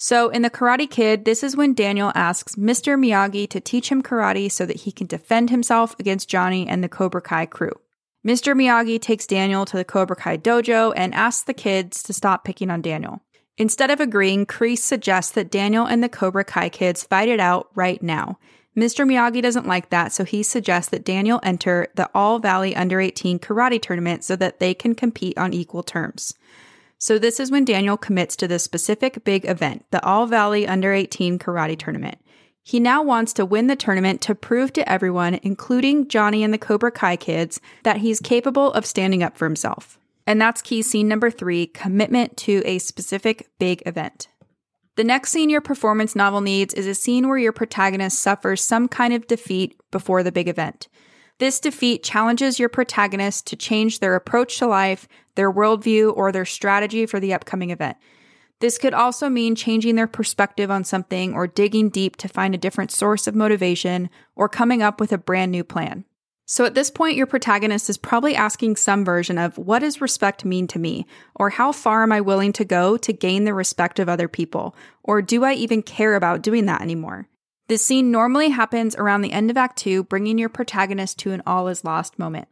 So, 0.00 0.28
in 0.28 0.42
The 0.42 0.50
Karate 0.50 0.88
Kid, 0.88 1.24
this 1.24 1.42
is 1.42 1.56
when 1.56 1.74
Daniel 1.74 2.12
asks 2.14 2.54
Mr. 2.54 2.96
Miyagi 2.96 3.48
to 3.50 3.60
teach 3.60 3.90
him 3.90 4.02
karate 4.02 4.50
so 4.50 4.64
that 4.64 4.82
he 4.82 4.92
can 4.92 5.08
defend 5.08 5.50
himself 5.50 5.96
against 5.98 6.28
Johnny 6.28 6.68
and 6.68 6.84
the 6.84 6.88
Cobra 6.88 7.20
Kai 7.20 7.46
crew. 7.46 7.72
Mr. 8.26 8.54
Miyagi 8.54 9.00
takes 9.00 9.26
Daniel 9.26 9.64
to 9.64 9.76
the 9.76 9.84
Cobra 9.84 10.14
Kai 10.14 10.36
dojo 10.36 10.92
and 10.96 11.14
asks 11.14 11.42
the 11.42 11.54
kids 11.54 12.02
to 12.04 12.12
stop 12.12 12.44
picking 12.44 12.70
on 12.70 12.80
Daniel. 12.80 13.20
Instead 13.58 13.90
of 13.90 14.00
agreeing, 14.00 14.46
Kreese 14.46 14.78
suggests 14.78 15.32
that 15.32 15.50
Daniel 15.50 15.84
and 15.84 16.02
the 16.02 16.08
Cobra 16.08 16.44
Kai 16.44 16.68
kids 16.68 17.02
fight 17.02 17.28
it 17.28 17.40
out 17.40 17.68
right 17.74 18.00
now. 18.00 18.38
Mr. 18.76 19.04
Miyagi 19.04 19.42
doesn't 19.42 19.66
like 19.66 19.90
that, 19.90 20.12
so 20.12 20.24
he 20.24 20.44
suggests 20.44 20.90
that 20.90 21.04
Daniel 21.04 21.40
enter 21.42 21.88
the 21.96 22.08
All 22.14 22.38
Valley 22.38 22.76
Under 22.76 23.00
18 23.00 23.40
karate 23.40 23.82
tournament 23.82 24.22
so 24.22 24.36
that 24.36 24.60
they 24.60 24.72
can 24.72 24.94
compete 24.94 25.36
on 25.36 25.52
equal 25.52 25.82
terms. 25.82 26.34
So, 26.98 27.18
this 27.18 27.40
is 27.40 27.50
when 27.50 27.64
Daniel 27.64 27.96
commits 27.96 28.36
to 28.36 28.46
this 28.46 28.62
specific 28.62 29.24
big 29.24 29.44
event, 29.44 29.84
the 29.90 30.04
All 30.04 30.26
Valley 30.26 30.66
Under 30.66 30.92
18 30.92 31.40
karate 31.40 31.76
tournament. 31.76 32.18
He 32.62 32.78
now 32.78 33.02
wants 33.02 33.32
to 33.32 33.44
win 33.44 33.66
the 33.66 33.76
tournament 33.76 34.20
to 34.22 34.34
prove 34.36 34.72
to 34.74 34.88
everyone, 34.88 35.40
including 35.42 36.06
Johnny 36.06 36.44
and 36.44 36.54
the 36.54 36.58
Cobra 36.58 36.92
Kai 36.92 37.16
kids, 37.16 37.60
that 37.82 37.96
he's 37.96 38.20
capable 38.20 38.72
of 38.72 38.86
standing 38.86 39.24
up 39.24 39.36
for 39.36 39.46
himself. 39.46 39.98
And 40.28 40.38
that's 40.38 40.60
key 40.60 40.82
scene 40.82 41.08
number 41.08 41.30
three 41.30 41.68
commitment 41.68 42.36
to 42.36 42.62
a 42.66 42.80
specific 42.80 43.48
big 43.58 43.82
event. 43.86 44.28
The 44.96 45.04
next 45.04 45.30
scene 45.30 45.48
your 45.48 45.62
performance 45.62 46.14
novel 46.14 46.42
needs 46.42 46.74
is 46.74 46.86
a 46.86 46.94
scene 46.94 47.28
where 47.28 47.38
your 47.38 47.50
protagonist 47.50 48.20
suffers 48.20 48.62
some 48.62 48.88
kind 48.88 49.14
of 49.14 49.26
defeat 49.26 49.80
before 49.90 50.22
the 50.22 50.30
big 50.30 50.46
event. 50.46 50.86
This 51.38 51.58
defeat 51.58 52.02
challenges 52.02 52.58
your 52.58 52.68
protagonist 52.68 53.46
to 53.46 53.56
change 53.56 54.00
their 54.00 54.16
approach 54.16 54.58
to 54.58 54.66
life, 54.66 55.08
their 55.34 55.50
worldview, 55.50 56.14
or 56.14 56.30
their 56.30 56.44
strategy 56.44 57.06
for 57.06 57.18
the 57.18 57.32
upcoming 57.32 57.70
event. 57.70 57.96
This 58.60 58.76
could 58.76 58.92
also 58.92 59.30
mean 59.30 59.54
changing 59.54 59.94
their 59.94 60.06
perspective 60.06 60.70
on 60.70 60.84
something 60.84 61.32
or 61.32 61.46
digging 61.46 61.88
deep 61.88 62.16
to 62.16 62.28
find 62.28 62.54
a 62.54 62.58
different 62.58 62.90
source 62.90 63.26
of 63.26 63.34
motivation 63.34 64.10
or 64.36 64.46
coming 64.46 64.82
up 64.82 65.00
with 65.00 65.10
a 65.10 65.16
brand 65.16 65.52
new 65.52 65.64
plan. 65.64 66.04
So 66.50 66.64
at 66.64 66.74
this 66.74 66.90
point, 66.90 67.14
your 67.14 67.26
protagonist 67.26 67.90
is 67.90 67.98
probably 67.98 68.34
asking 68.34 68.76
some 68.76 69.04
version 69.04 69.36
of 69.36 69.58
what 69.58 69.80
does 69.80 70.00
respect 70.00 70.46
mean 70.46 70.66
to 70.68 70.78
me? 70.78 71.06
Or 71.34 71.50
how 71.50 71.72
far 71.72 72.02
am 72.02 72.10
I 72.10 72.22
willing 72.22 72.54
to 72.54 72.64
go 72.64 72.96
to 72.96 73.12
gain 73.12 73.44
the 73.44 73.52
respect 73.52 73.98
of 73.98 74.08
other 74.08 74.28
people? 74.28 74.74
Or 75.02 75.20
do 75.20 75.44
I 75.44 75.52
even 75.52 75.82
care 75.82 76.14
about 76.14 76.40
doing 76.40 76.64
that 76.64 76.80
anymore? 76.80 77.28
This 77.68 77.84
scene 77.84 78.10
normally 78.10 78.48
happens 78.48 78.96
around 78.96 79.20
the 79.20 79.32
end 79.32 79.50
of 79.50 79.58
Act 79.58 79.76
2, 79.76 80.04
bringing 80.04 80.38
your 80.38 80.48
protagonist 80.48 81.18
to 81.18 81.32
an 81.32 81.42
all 81.46 81.68
is 81.68 81.84
lost 81.84 82.18
moment. 82.18 82.48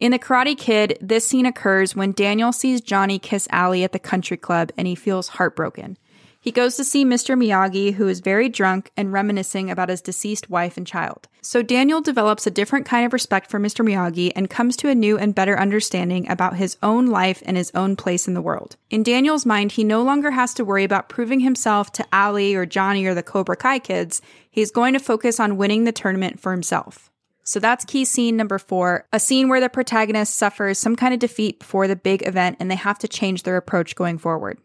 In 0.00 0.12
The 0.12 0.18
Karate 0.18 0.56
Kid, 0.56 0.96
this 1.02 1.28
scene 1.28 1.44
occurs 1.44 1.94
when 1.94 2.12
Daniel 2.12 2.50
sees 2.50 2.80
Johnny 2.80 3.18
kiss 3.18 3.46
Ali 3.52 3.84
at 3.84 3.92
the 3.92 3.98
country 3.98 4.38
club 4.38 4.72
and 4.78 4.86
he 4.88 4.94
feels 4.94 5.28
heartbroken. 5.28 5.98
He 6.40 6.52
goes 6.52 6.76
to 6.76 6.84
see 6.84 7.04
Mr. 7.04 7.36
Miyagi, 7.36 7.94
who 7.94 8.06
is 8.06 8.20
very 8.20 8.48
drunk 8.48 8.92
and 8.96 9.12
reminiscing 9.12 9.70
about 9.70 9.88
his 9.88 10.00
deceased 10.00 10.48
wife 10.48 10.76
and 10.76 10.86
child. 10.86 11.26
So 11.42 11.62
Daniel 11.62 12.00
develops 12.00 12.46
a 12.46 12.50
different 12.50 12.86
kind 12.86 13.04
of 13.04 13.12
respect 13.12 13.50
for 13.50 13.58
Mr. 13.58 13.84
Miyagi 13.84 14.32
and 14.36 14.48
comes 14.48 14.76
to 14.76 14.88
a 14.88 14.94
new 14.94 15.18
and 15.18 15.34
better 15.34 15.58
understanding 15.58 16.30
about 16.30 16.56
his 16.56 16.76
own 16.82 17.06
life 17.06 17.42
and 17.44 17.56
his 17.56 17.72
own 17.74 17.96
place 17.96 18.28
in 18.28 18.34
the 18.34 18.42
world. 18.42 18.76
In 18.88 19.02
Daniel's 19.02 19.46
mind, 19.46 19.72
he 19.72 19.82
no 19.82 20.02
longer 20.02 20.30
has 20.30 20.54
to 20.54 20.64
worry 20.64 20.84
about 20.84 21.08
proving 21.08 21.40
himself 21.40 21.90
to 21.92 22.06
Ali 22.12 22.54
or 22.54 22.66
Johnny 22.66 23.04
or 23.06 23.14
the 23.14 23.22
Cobra 23.22 23.56
Kai 23.56 23.80
kids. 23.80 24.22
He's 24.48 24.70
going 24.70 24.92
to 24.92 25.00
focus 25.00 25.40
on 25.40 25.56
winning 25.56 25.84
the 25.84 25.92
tournament 25.92 26.38
for 26.38 26.52
himself. 26.52 27.10
So 27.42 27.58
that's 27.58 27.84
key 27.84 28.04
scene 28.04 28.36
number 28.36 28.58
four, 28.58 29.06
a 29.12 29.18
scene 29.18 29.48
where 29.48 29.60
the 29.60 29.70
protagonist 29.70 30.36
suffers 30.36 30.78
some 30.78 30.96
kind 30.96 31.14
of 31.14 31.20
defeat 31.20 31.60
before 31.60 31.88
the 31.88 31.96
big 31.96 32.26
event 32.26 32.58
and 32.60 32.70
they 32.70 32.76
have 32.76 32.98
to 33.00 33.08
change 33.08 33.42
their 33.42 33.56
approach 33.56 33.96
going 33.96 34.18
forward. 34.18 34.58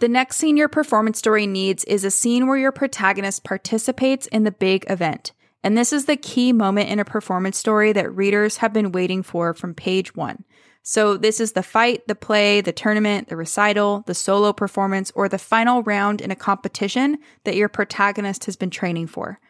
The 0.00 0.08
next 0.08 0.36
scene 0.38 0.56
your 0.56 0.68
performance 0.68 1.18
story 1.18 1.46
needs 1.46 1.84
is 1.84 2.04
a 2.04 2.10
scene 2.10 2.46
where 2.46 2.58
your 2.58 2.72
protagonist 2.72 3.44
participates 3.44 4.26
in 4.26 4.42
the 4.42 4.50
big 4.50 4.84
event. 4.90 5.32
And 5.62 5.78
this 5.78 5.92
is 5.92 6.06
the 6.06 6.16
key 6.16 6.52
moment 6.52 6.90
in 6.90 6.98
a 6.98 7.04
performance 7.04 7.56
story 7.56 7.92
that 7.92 8.14
readers 8.14 8.58
have 8.58 8.72
been 8.72 8.92
waiting 8.92 9.22
for 9.22 9.54
from 9.54 9.72
page 9.72 10.14
one. 10.14 10.44
So, 10.82 11.16
this 11.16 11.40
is 11.40 11.52
the 11.52 11.62
fight, 11.62 12.06
the 12.08 12.14
play, 12.14 12.60
the 12.60 12.72
tournament, 12.72 13.28
the 13.28 13.36
recital, 13.36 14.04
the 14.06 14.12
solo 14.12 14.52
performance, 14.52 15.10
or 15.14 15.30
the 15.30 15.38
final 15.38 15.82
round 15.82 16.20
in 16.20 16.30
a 16.30 16.36
competition 16.36 17.16
that 17.44 17.56
your 17.56 17.70
protagonist 17.70 18.44
has 18.44 18.56
been 18.56 18.68
training 18.68 19.06
for. 19.06 19.40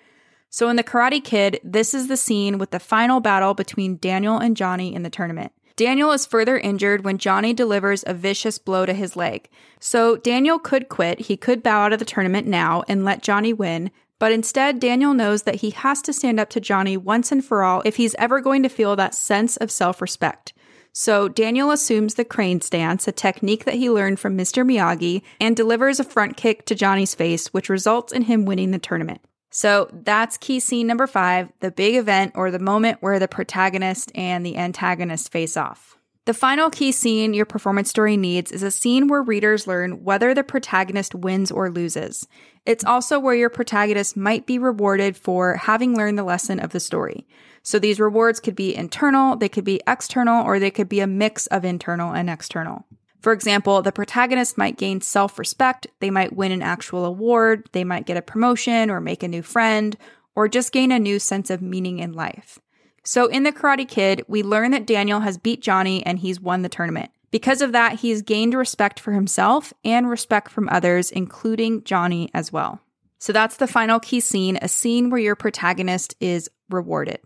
So, 0.49 0.69
in 0.69 0.77
The 0.77 0.85
Karate 0.85 1.25
Kid, 1.25 1.59
this 1.65 1.93
is 1.93 2.07
the 2.07 2.17
scene 2.17 2.59
with 2.59 2.71
the 2.71 2.79
final 2.79 3.19
battle 3.19 3.55
between 3.55 3.97
Daniel 3.97 4.39
and 4.39 4.57
Johnny 4.57 4.95
in 4.95 5.03
the 5.03 5.11
tournament. 5.11 5.51
Daniel 5.77 6.13
is 6.13 6.25
further 6.25 6.57
injured 6.57 7.05
when 7.05 7.19
Johnny 7.19 7.53
delivers 7.53 8.05
a 8.07 8.15
vicious 8.15 8.59
blow 8.59 8.87
to 8.87 8.93
his 8.93 9.17
leg. 9.17 9.49
So 9.81 10.17
Daniel 10.17 10.61
could 10.61 10.89
quit, 10.89 11.23
he 11.23 11.37
could 11.37 11.65
bow 11.65 11.83
out 11.83 11.93
of 11.93 11.99
the 11.99 12.05
tournament 12.05 12.47
now 12.47 12.85
and 12.87 13.05
let 13.05 13.25
Johnny 13.25 13.53
win, 13.53 13.91
but 14.21 14.31
instead 14.31 14.79
Daniel 14.79 15.15
knows 15.15 15.43
that 15.43 15.57
he 15.57 15.71
has 15.71 16.01
to 16.03 16.13
stand 16.13 16.39
up 16.39 16.49
to 16.51 16.61
Johnny 16.61 16.97
once 16.97 17.33
and 17.33 17.45
for 17.45 17.65
all 17.65 17.83
if 17.85 17.97
he's 17.97 18.15
ever 18.21 18.41
going 18.41 18.63
to 18.63 18.69
feel 18.69 18.95
that 18.95 19.17
sense 19.17 19.57
of 19.57 19.71
self 19.71 20.01
respect. 20.01 20.53
So 20.93 21.27
Daniel 21.27 21.73
assumes 21.73 22.15
the 22.15 22.25
crane 22.25 22.61
stance, 22.61 23.09
a 23.09 23.13
technique 23.13 23.65
that 23.65 23.75
he 23.75 23.91
learned 23.91 24.21
from 24.21 24.39
Mr. 24.39 24.65
Miyagi, 24.65 25.23
and 25.41 25.57
delivers 25.57 25.99
a 25.99 26.05
front 26.05 26.37
kick 26.37 26.67
to 26.67 26.77
Johnny's 26.77 27.17
face, 27.17 27.49
which 27.49 27.69
results 27.69 28.13
in 28.13 28.23
him 28.23 28.45
winning 28.45 28.71
the 28.71 28.79
tournament. 28.79 29.21
So 29.57 29.89
that's 29.93 30.37
key 30.37 30.59
scene 30.59 30.89
number 30.89 31.07
five 31.07 31.53
the 31.61 31.71
big 31.71 31.95
event 31.95 32.33
or 32.35 32.51
the 32.51 32.59
moment 32.59 32.99
where 33.01 33.21
the 33.21 33.29
protagonist 33.29 34.11
and 34.13 34.45
the 34.45 34.57
antagonist 34.57 35.31
face 35.31 35.57
off. 35.57 35.97
The 36.25 36.35
final 36.35 36.71
key 36.71 36.91
scene 36.91 37.35
your 37.35 37.47
performance 37.47 37.89
story 37.89 38.17
needs 38.17 38.51
is 38.51 38.65
a 38.65 38.73
scene 38.73 39.07
where 39.07 39.23
readers 39.23 39.69
learn 39.69 40.03
whether 40.03 40.35
the 40.35 40.43
protagonist 40.43 41.15
wins 41.15 41.53
or 41.53 41.71
loses. 41.71 42.27
It's 42.67 42.85
also 42.85 43.21
where 43.21 43.37
your 43.37 43.49
protagonist 43.49 44.17
might 44.17 44.45
be 44.45 44.59
rewarded 44.59 45.17
for 45.17 45.55
having 45.55 45.97
learned 45.97 46.19
the 46.19 46.25
lesson 46.25 46.59
of 46.59 46.71
the 46.71 46.81
story. 46.81 47.25
So 47.63 47.79
these 47.79 48.01
rewards 48.01 48.41
could 48.41 48.57
be 48.57 48.75
internal, 48.75 49.37
they 49.37 49.49
could 49.49 49.65
be 49.65 49.81
external, 49.87 50.45
or 50.45 50.59
they 50.59 50.73
could 50.73 50.89
be 50.89 50.99
a 50.99 51.07
mix 51.07 51.47
of 51.47 51.65
internal 51.65 52.13
and 52.13 52.29
external. 52.29 52.87
For 53.25 53.33
example, 53.33 53.81
the 53.81 53.91
protagonist 53.91 54.59
might 54.59 54.77
gain 54.77 55.01
self 55.01 55.39
respect, 55.39 55.87
they 56.01 56.11
might 56.11 56.37
win 56.37 56.53
an 56.53 56.61
actual 56.61 57.07
award, 57.07 57.67
they 57.73 57.83
might 57.83 58.05
get 58.05 58.19
a 58.19 58.23
promotion 58.23 58.91
or 58.91 59.01
make 59.01 59.23
a 59.23 59.29
new 59.29 59.41
friend, 59.41 59.97
or 60.35 60.47
just 60.47 60.73
gain 60.73 60.93
a 60.93 60.99
new 60.99 61.19
sense 61.19 61.49
of 61.49 61.63
meaning 61.63 62.01
in 62.01 62.13
life. 62.13 62.59
So 63.03 63.29
in 63.29 63.45
The 63.45 63.51
Karate 63.51 63.89
Kid, 63.89 64.27
we 64.29 64.43
learn 64.43 64.73
that 64.73 64.87
Daniel 64.87 65.21
has 65.21 65.39
beat 65.39 65.63
Johnny 65.63 66.05
and 66.05 66.19
he's 66.19 66.39
won 66.39 66.61
the 66.61 66.69
tournament. 66.69 67.13
Because 67.31 67.63
of 67.63 67.73
that, 67.73 68.01
he's 68.01 68.21
gained 68.21 68.53
respect 68.53 69.01
for 69.01 69.13
himself 69.13 69.73
and 69.87 70.07
respect 70.11 70.51
from 70.51 70.69
others, 70.69 71.11
including 71.11 71.83
Johnny 71.85 72.29
as 72.35 72.53
well. 72.53 72.81
So 73.19 73.33
that's 73.33 73.57
the 73.57 73.67
final 73.67 74.01
key 74.01 74.21
scene, 74.21 74.59
a 74.61 74.69
scene 74.69 75.09
where 75.09 75.19
your 75.19 75.35
protagonist 75.35 76.15
is 76.21 76.51
rewarded. 76.69 77.21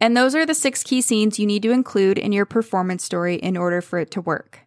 And 0.00 0.16
those 0.16 0.34
are 0.34 0.44
the 0.44 0.54
six 0.54 0.82
key 0.82 1.00
scenes 1.02 1.38
you 1.38 1.46
need 1.46 1.62
to 1.62 1.70
include 1.70 2.18
in 2.18 2.32
your 2.32 2.46
performance 2.46 3.04
story 3.04 3.36
in 3.36 3.56
order 3.56 3.80
for 3.80 4.00
it 4.00 4.10
to 4.10 4.20
work. 4.20 4.65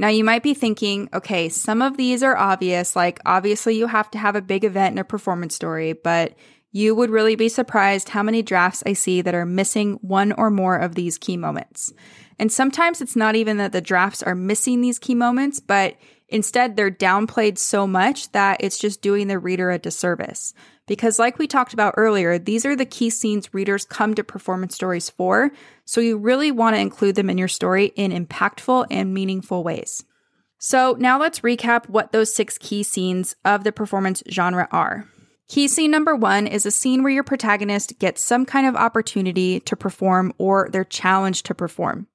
Now, 0.00 0.08
you 0.08 0.24
might 0.24 0.42
be 0.42 0.54
thinking, 0.54 1.10
okay, 1.12 1.50
some 1.50 1.82
of 1.82 1.98
these 1.98 2.22
are 2.22 2.34
obvious. 2.34 2.96
Like, 2.96 3.20
obviously, 3.26 3.76
you 3.76 3.86
have 3.86 4.10
to 4.12 4.18
have 4.18 4.34
a 4.34 4.40
big 4.40 4.64
event 4.64 4.92
and 4.92 4.98
a 4.98 5.04
performance 5.04 5.54
story, 5.54 5.92
but 5.92 6.32
you 6.72 6.94
would 6.94 7.10
really 7.10 7.36
be 7.36 7.50
surprised 7.50 8.08
how 8.08 8.22
many 8.22 8.40
drafts 8.40 8.82
I 8.86 8.94
see 8.94 9.20
that 9.20 9.34
are 9.34 9.44
missing 9.44 9.98
one 10.00 10.32
or 10.32 10.50
more 10.50 10.78
of 10.78 10.94
these 10.94 11.18
key 11.18 11.36
moments. 11.36 11.92
And 12.38 12.50
sometimes 12.50 13.02
it's 13.02 13.14
not 13.14 13.34
even 13.34 13.58
that 13.58 13.72
the 13.72 13.82
drafts 13.82 14.22
are 14.22 14.34
missing 14.34 14.80
these 14.80 14.98
key 14.98 15.14
moments, 15.14 15.60
but 15.60 15.96
instead 16.30 16.76
they're 16.76 16.90
downplayed 16.90 17.58
so 17.58 17.86
much 17.86 18.32
that 18.32 18.56
it's 18.60 18.78
just 18.78 19.02
doing 19.02 19.28
the 19.28 19.38
reader 19.38 19.70
a 19.70 19.78
disservice. 19.78 20.54
Because, 20.90 21.20
like 21.20 21.38
we 21.38 21.46
talked 21.46 21.72
about 21.72 21.94
earlier, 21.96 22.36
these 22.36 22.66
are 22.66 22.74
the 22.74 22.84
key 22.84 23.10
scenes 23.10 23.54
readers 23.54 23.84
come 23.84 24.12
to 24.14 24.24
performance 24.24 24.74
stories 24.74 25.08
for, 25.08 25.52
so 25.84 26.00
you 26.00 26.18
really 26.18 26.50
want 26.50 26.74
to 26.74 26.80
include 26.80 27.14
them 27.14 27.30
in 27.30 27.38
your 27.38 27.46
story 27.46 27.92
in 27.94 28.10
impactful 28.10 28.88
and 28.90 29.14
meaningful 29.14 29.62
ways. 29.62 30.04
So, 30.58 30.96
now 30.98 31.16
let's 31.16 31.40
recap 31.40 31.88
what 31.88 32.10
those 32.10 32.34
six 32.34 32.58
key 32.58 32.82
scenes 32.82 33.36
of 33.44 33.62
the 33.62 33.70
performance 33.70 34.24
genre 34.28 34.66
are. 34.72 35.06
Key 35.46 35.68
scene 35.68 35.92
number 35.92 36.16
one 36.16 36.48
is 36.48 36.66
a 36.66 36.72
scene 36.72 37.04
where 37.04 37.12
your 37.12 37.22
protagonist 37.22 38.00
gets 38.00 38.20
some 38.20 38.44
kind 38.44 38.66
of 38.66 38.74
opportunity 38.74 39.60
to 39.60 39.76
perform 39.76 40.32
or 40.38 40.68
they're 40.72 40.82
challenged 40.82 41.46
to 41.46 41.54
perform. 41.54 42.08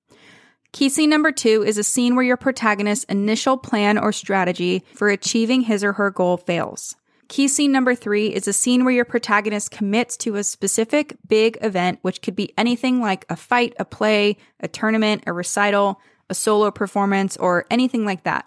Key 0.74 0.90
scene 0.90 1.10
number 1.10 1.32
two 1.32 1.64
is 1.64 1.78
a 1.78 1.84
scene 1.86 2.14
where 2.14 2.26
your 2.26 2.36
protagonist's 2.36 3.06
initial 3.06 3.56
plan 3.56 3.98
or 3.98 4.12
strategy 4.12 4.84
for 4.96 5.08
achieving 5.08 5.62
his 5.62 5.82
or 5.82 5.94
her 5.94 6.12
goal 6.12 6.36
fails. 6.36 6.98
Key 7.28 7.48
scene 7.48 7.72
number 7.72 7.96
three 7.96 8.28
is 8.28 8.48
a 8.48 8.54
scene 8.54 8.86
where 8.86 8.94
your 8.94 9.06
protagonist 9.06 9.72
commits 9.72 10.16
to 10.18 10.36
a 10.36 10.44
specific 10.44 11.18
big 11.28 11.58
event, 11.62 12.00
which 12.04 12.22
could 12.22 12.36
be 12.36 12.54
anything 12.58 13.02
like 13.02 13.26
a 13.30 13.36
fight, 13.36 13.74
a 13.80 13.86
play, 13.86 14.38
a 14.60 14.68
tournament, 14.68 15.24
a 15.26 15.34
recital, 15.34 16.00
a 16.30 16.36
solo 16.36 16.70
performance, 16.70 17.36
or 17.38 17.66
anything 17.72 18.06
like 18.06 18.24
that. 18.24 18.46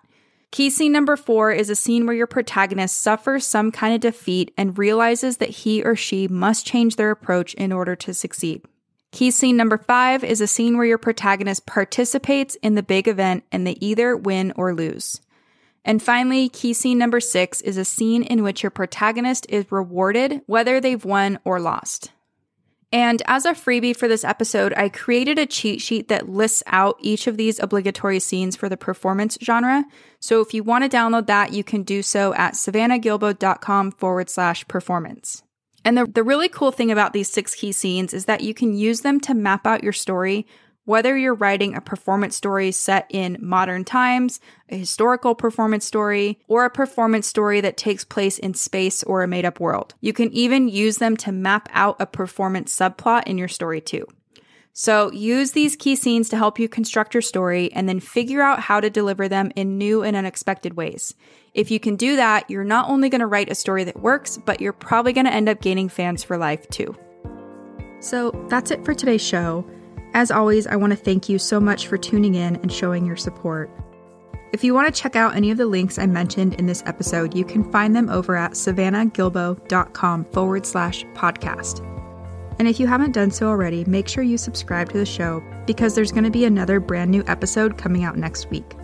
Key 0.50 0.70
scene 0.70 0.92
number 0.92 1.16
four 1.16 1.52
is 1.52 1.68
a 1.68 1.76
scene 1.76 2.06
where 2.06 2.16
your 2.16 2.26
protagonist 2.26 2.99
suffers 2.99 3.47
some 3.47 3.70
kind 3.70 3.94
of 3.94 4.00
defeat 4.00 4.54
and 4.56 4.78
realizes 4.78 5.38
that 5.38 5.50
he 5.50 5.82
or 5.82 5.94
she 5.94 6.26
must 6.28 6.66
change 6.66 6.97
their 6.97 7.11
approach 7.11 7.54
in 7.54 7.73
order 7.73 7.94
to 7.97 8.14
succeed. 8.14 8.64
Key 9.11 9.30
scene 9.30 9.56
number 9.56 9.76
five 9.76 10.23
is 10.23 10.40
a 10.40 10.47
scene 10.47 10.76
where 10.76 10.87
your 10.87 10.99
protagonist 10.99 11.66
participates 11.66 12.54
in 12.56 12.76
the 12.76 12.82
big 12.82 13.08
event 13.08 13.44
and 13.50 13.66
they 13.66 13.76
either 13.80 14.16
win 14.16 14.52
or 14.56 14.75
lose. 14.75 15.20
And 15.85 16.02
finally, 16.02 16.49
key 16.49 16.75
scene 16.75 16.99
number 16.99 17.20
six 17.20 17.61
is 17.61 17.76
a 17.76 17.85
scene 17.85 18.23
in 18.23 18.42
which 18.42 18.62
your 18.62 18.70
protagonist 18.70 19.47
is 19.49 19.70
rewarded 19.70 20.42
whether 20.47 20.80
they've 20.80 21.04
won 21.04 21.38
or 21.44 21.61
lost. 21.61 22.12
And 22.90 23.23
as 23.26 23.44
a 23.44 23.52
freebie 23.52 23.97
for 23.97 24.08
this 24.08 24.25
episode, 24.25 24.73
I 24.75 24.88
created 24.88 25.38
a 25.38 25.44
cheat 25.44 25.82
sheet 25.82 26.08
that 26.08 26.28
lists 26.28 26.62
out 26.66 26.97
each 27.00 27.26
of 27.26 27.37
these 27.37 27.58
obligatory 27.58 28.18
scenes 28.18 28.56
for 28.56 28.68
the 28.68 28.78
performance 28.78 29.37
genre. 29.42 29.85
So 30.20 30.40
if 30.40 30.54
you 30.54 30.62
want 30.62 30.90
to 30.90 30.97
download 30.97 31.26
that, 31.26 31.52
you 31.52 31.62
can 31.62 31.82
do 31.82 32.02
so 32.02 32.32
at 32.35 32.54
savannahgilbo.com 32.54 33.92
forward 33.92 34.30
slash 34.30 34.66
performance. 34.68 35.42
And 35.85 35.99
the, 35.99 36.06
the 36.06 36.23
really 36.23 36.49
cool 36.49 36.73
thing 36.73 36.90
about 36.90 37.12
these 37.12 37.30
six 37.30 37.54
key 37.54 37.73
scenes 37.73 38.14
is 38.14 38.25
that 38.25 38.40
you 38.40 38.54
can 38.54 38.75
use 38.75 39.02
them 39.02 39.20
to 39.20 39.35
map 39.35 39.66
out 39.66 39.85
your 39.85 39.92
story 39.92 40.47
whether 40.88 41.18
you're 41.18 41.35
writing 41.35 41.75
a 41.75 41.83
performance 41.83 42.35
story 42.35 42.73
set 42.73 43.07
in 43.11 43.37
modern 43.42 43.85
times, 43.85 44.40
a 44.71 44.78
historical 44.78 45.35
performance 45.35 45.85
story, 45.85 46.40
or 46.49 46.64
a 46.64 46.71
performance 46.71 47.26
story 47.26 47.61
that 47.61 47.76
takes 47.76 48.04
place 48.04 48.38
in 48.38 48.54
space 48.54 49.02
or 49.02 49.23
a 49.23 49.28
made 49.28 49.45
up 49.45 49.61
world. 49.61 49.95
You 50.00 50.14
can 50.14 50.33
even 50.33 50.66
use 50.66 50.97
them 50.97 51.14
to 51.18 51.30
map 51.30 51.68
out 51.75 51.97
a 52.00 52.07
performance 52.07 52.75
subplot 52.75 53.26
in 53.26 53.37
your 53.37 53.49
story 53.49 53.83
too. 53.83 54.07
So 54.73 55.12
use 55.12 55.50
these 55.50 55.76
key 55.76 55.95
scenes 55.95 56.30
to 56.30 56.38
help 56.38 56.59
you 56.59 56.71
construct 56.71 57.12
your 57.12 57.21
story 57.21 57.71
and 57.75 57.87
then 57.87 58.00
figure 58.00 58.40
out 58.40 58.61
how 58.61 58.80
to 58.80 58.88
deliver 58.88 59.28
them 59.28 59.52
in 59.57 59.76
new 59.76 60.02
and 60.02 60.16
unexpected 60.16 60.73
ways. 60.75 61.14
If 61.52 61.71
you 61.71 61.78
can 61.78 61.97
do 61.97 62.16
that, 62.16 62.49
you're 62.49 62.64
not 62.64 62.88
only 62.88 63.11
going 63.11 63.21
to 63.21 63.26
write 63.26 63.50
a 63.50 63.54
story 63.54 63.85
that 63.85 64.00
works, 64.00 64.38
but 64.38 64.62
you're 64.62 64.73
probably 64.73 65.12
going 65.12 65.26
to 65.26 65.35
end 65.35 65.50
up 65.50 65.61
gaining 65.61 65.90
fans 65.90 66.25
for 66.25 66.38
life 66.38 66.66
too. 66.71 66.97
So 68.00 68.30
that's 68.49 68.71
it 68.71 68.87
for 68.87 68.95
today's 68.95 69.21
show. 69.21 69.68
As 70.15 70.31
always, 70.31 70.67
I 70.67 70.77
want 70.77 70.93
to 70.93 70.97
thank 70.97 71.29
you 71.29 71.38
so 71.38 71.61
much 71.61 71.87
for 71.87 71.99
tuning 71.99 72.35
in 72.35 72.57
and 72.57 72.73
showing 72.73 73.05
your 73.05 73.17
support. 73.17 73.71
If 74.53 74.65
you 74.65 74.73
want 74.73 74.93
to 74.93 75.00
check 75.00 75.15
out 75.15 75.37
any 75.37 75.50
of 75.50 75.59
the 75.59 75.67
links 75.67 75.99
I 75.99 76.07
mentioned 76.07 76.55
in 76.55 76.67
this 76.67 76.83
episode, 76.87 77.35
you 77.35 77.45
can 77.45 77.71
find 77.71 77.95
them 77.95 78.09
over 78.09 78.35
at 78.35 78.53
savannahgilbo.com 78.53 80.25
forward 80.27 80.65
slash 80.65 81.05
podcast. 81.15 81.85
And 82.59 82.67
if 82.67 82.81
you 82.81 82.87
haven't 82.87 83.12
done 83.12 83.31
so 83.31 83.47
already, 83.47 83.85
make 83.85 84.09
sure 84.09 84.25
you 84.25 84.38
subscribe 84.38 84.88
to 84.91 84.99
the 84.99 85.07
show 85.07 85.43
because 85.67 85.95
there's 85.95 86.12
going 86.12 86.25
to 86.25 86.31
be 86.31 86.47
another 86.47 86.81
brand 86.81 87.11
new 87.11 87.23
episode 87.27 87.77
coming 87.77 88.05
out 88.05 88.17
next 88.17 88.50
week. 88.50 88.75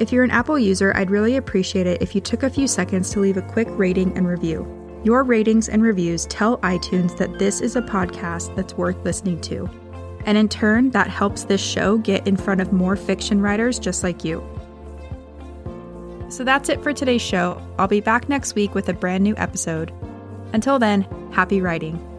If 0.00 0.10
you're 0.10 0.24
an 0.24 0.32
Apple 0.32 0.58
user, 0.58 0.92
I'd 0.96 1.10
really 1.10 1.36
appreciate 1.36 1.86
it 1.86 2.02
if 2.02 2.14
you 2.14 2.20
took 2.20 2.42
a 2.42 2.50
few 2.50 2.66
seconds 2.66 3.10
to 3.10 3.20
leave 3.20 3.36
a 3.36 3.42
quick 3.42 3.68
rating 3.70 4.16
and 4.16 4.26
review. 4.26 4.81
Your 5.04 5.24
ratings 5.24 5.68
and 5.68 5.82
reviews 5.82 6.26
tell 6.26 6.58
iTunes 6.58 7.16
that 7.18 7.38
this 7.38 7.60
is 7.60 7.74
a 7.74 7.82
podcast 7.82 8.54
that's 8.54 8.74
worth 8.74 9.04
listening 9.04 9.40
to. 9.42 9.68
And 10.26 10.38
in 10.38 10.48
turn, 10.48 10.90
that 10.90 11.08
helps 11.08 11.44
this 11.44 11.60
show 11.60 11.98
get 11.98 12.28
in 12.28 12.36
front 12.36 12.60
of 12.60 12.72
more 12.72 12.94
fiction 12.94 13.40
writers 13.40 13.80
just 13.80 14.04
like 14.04 14.24
you. 14.24 14.40
So 16.28 16.44
that's 16.44 16.68
it 16.68 16.82
for 16.82 16.92
today's 16.92 17.20
show. 17.20 17.60
I'll 17.78 17.88
be 17.88 18.00
back 18.00 18.28
next 18.28 18.54
week 18.54 18.74
with 18.74 18.88
a 18.88 18.94
brand 18.94 19.24
new 19.24 19.34
episode. 19.36 19.92
Until 20.52 20.78
then, 20.78 21.02
happy 21.32 21.60
writing. 21.60 22.11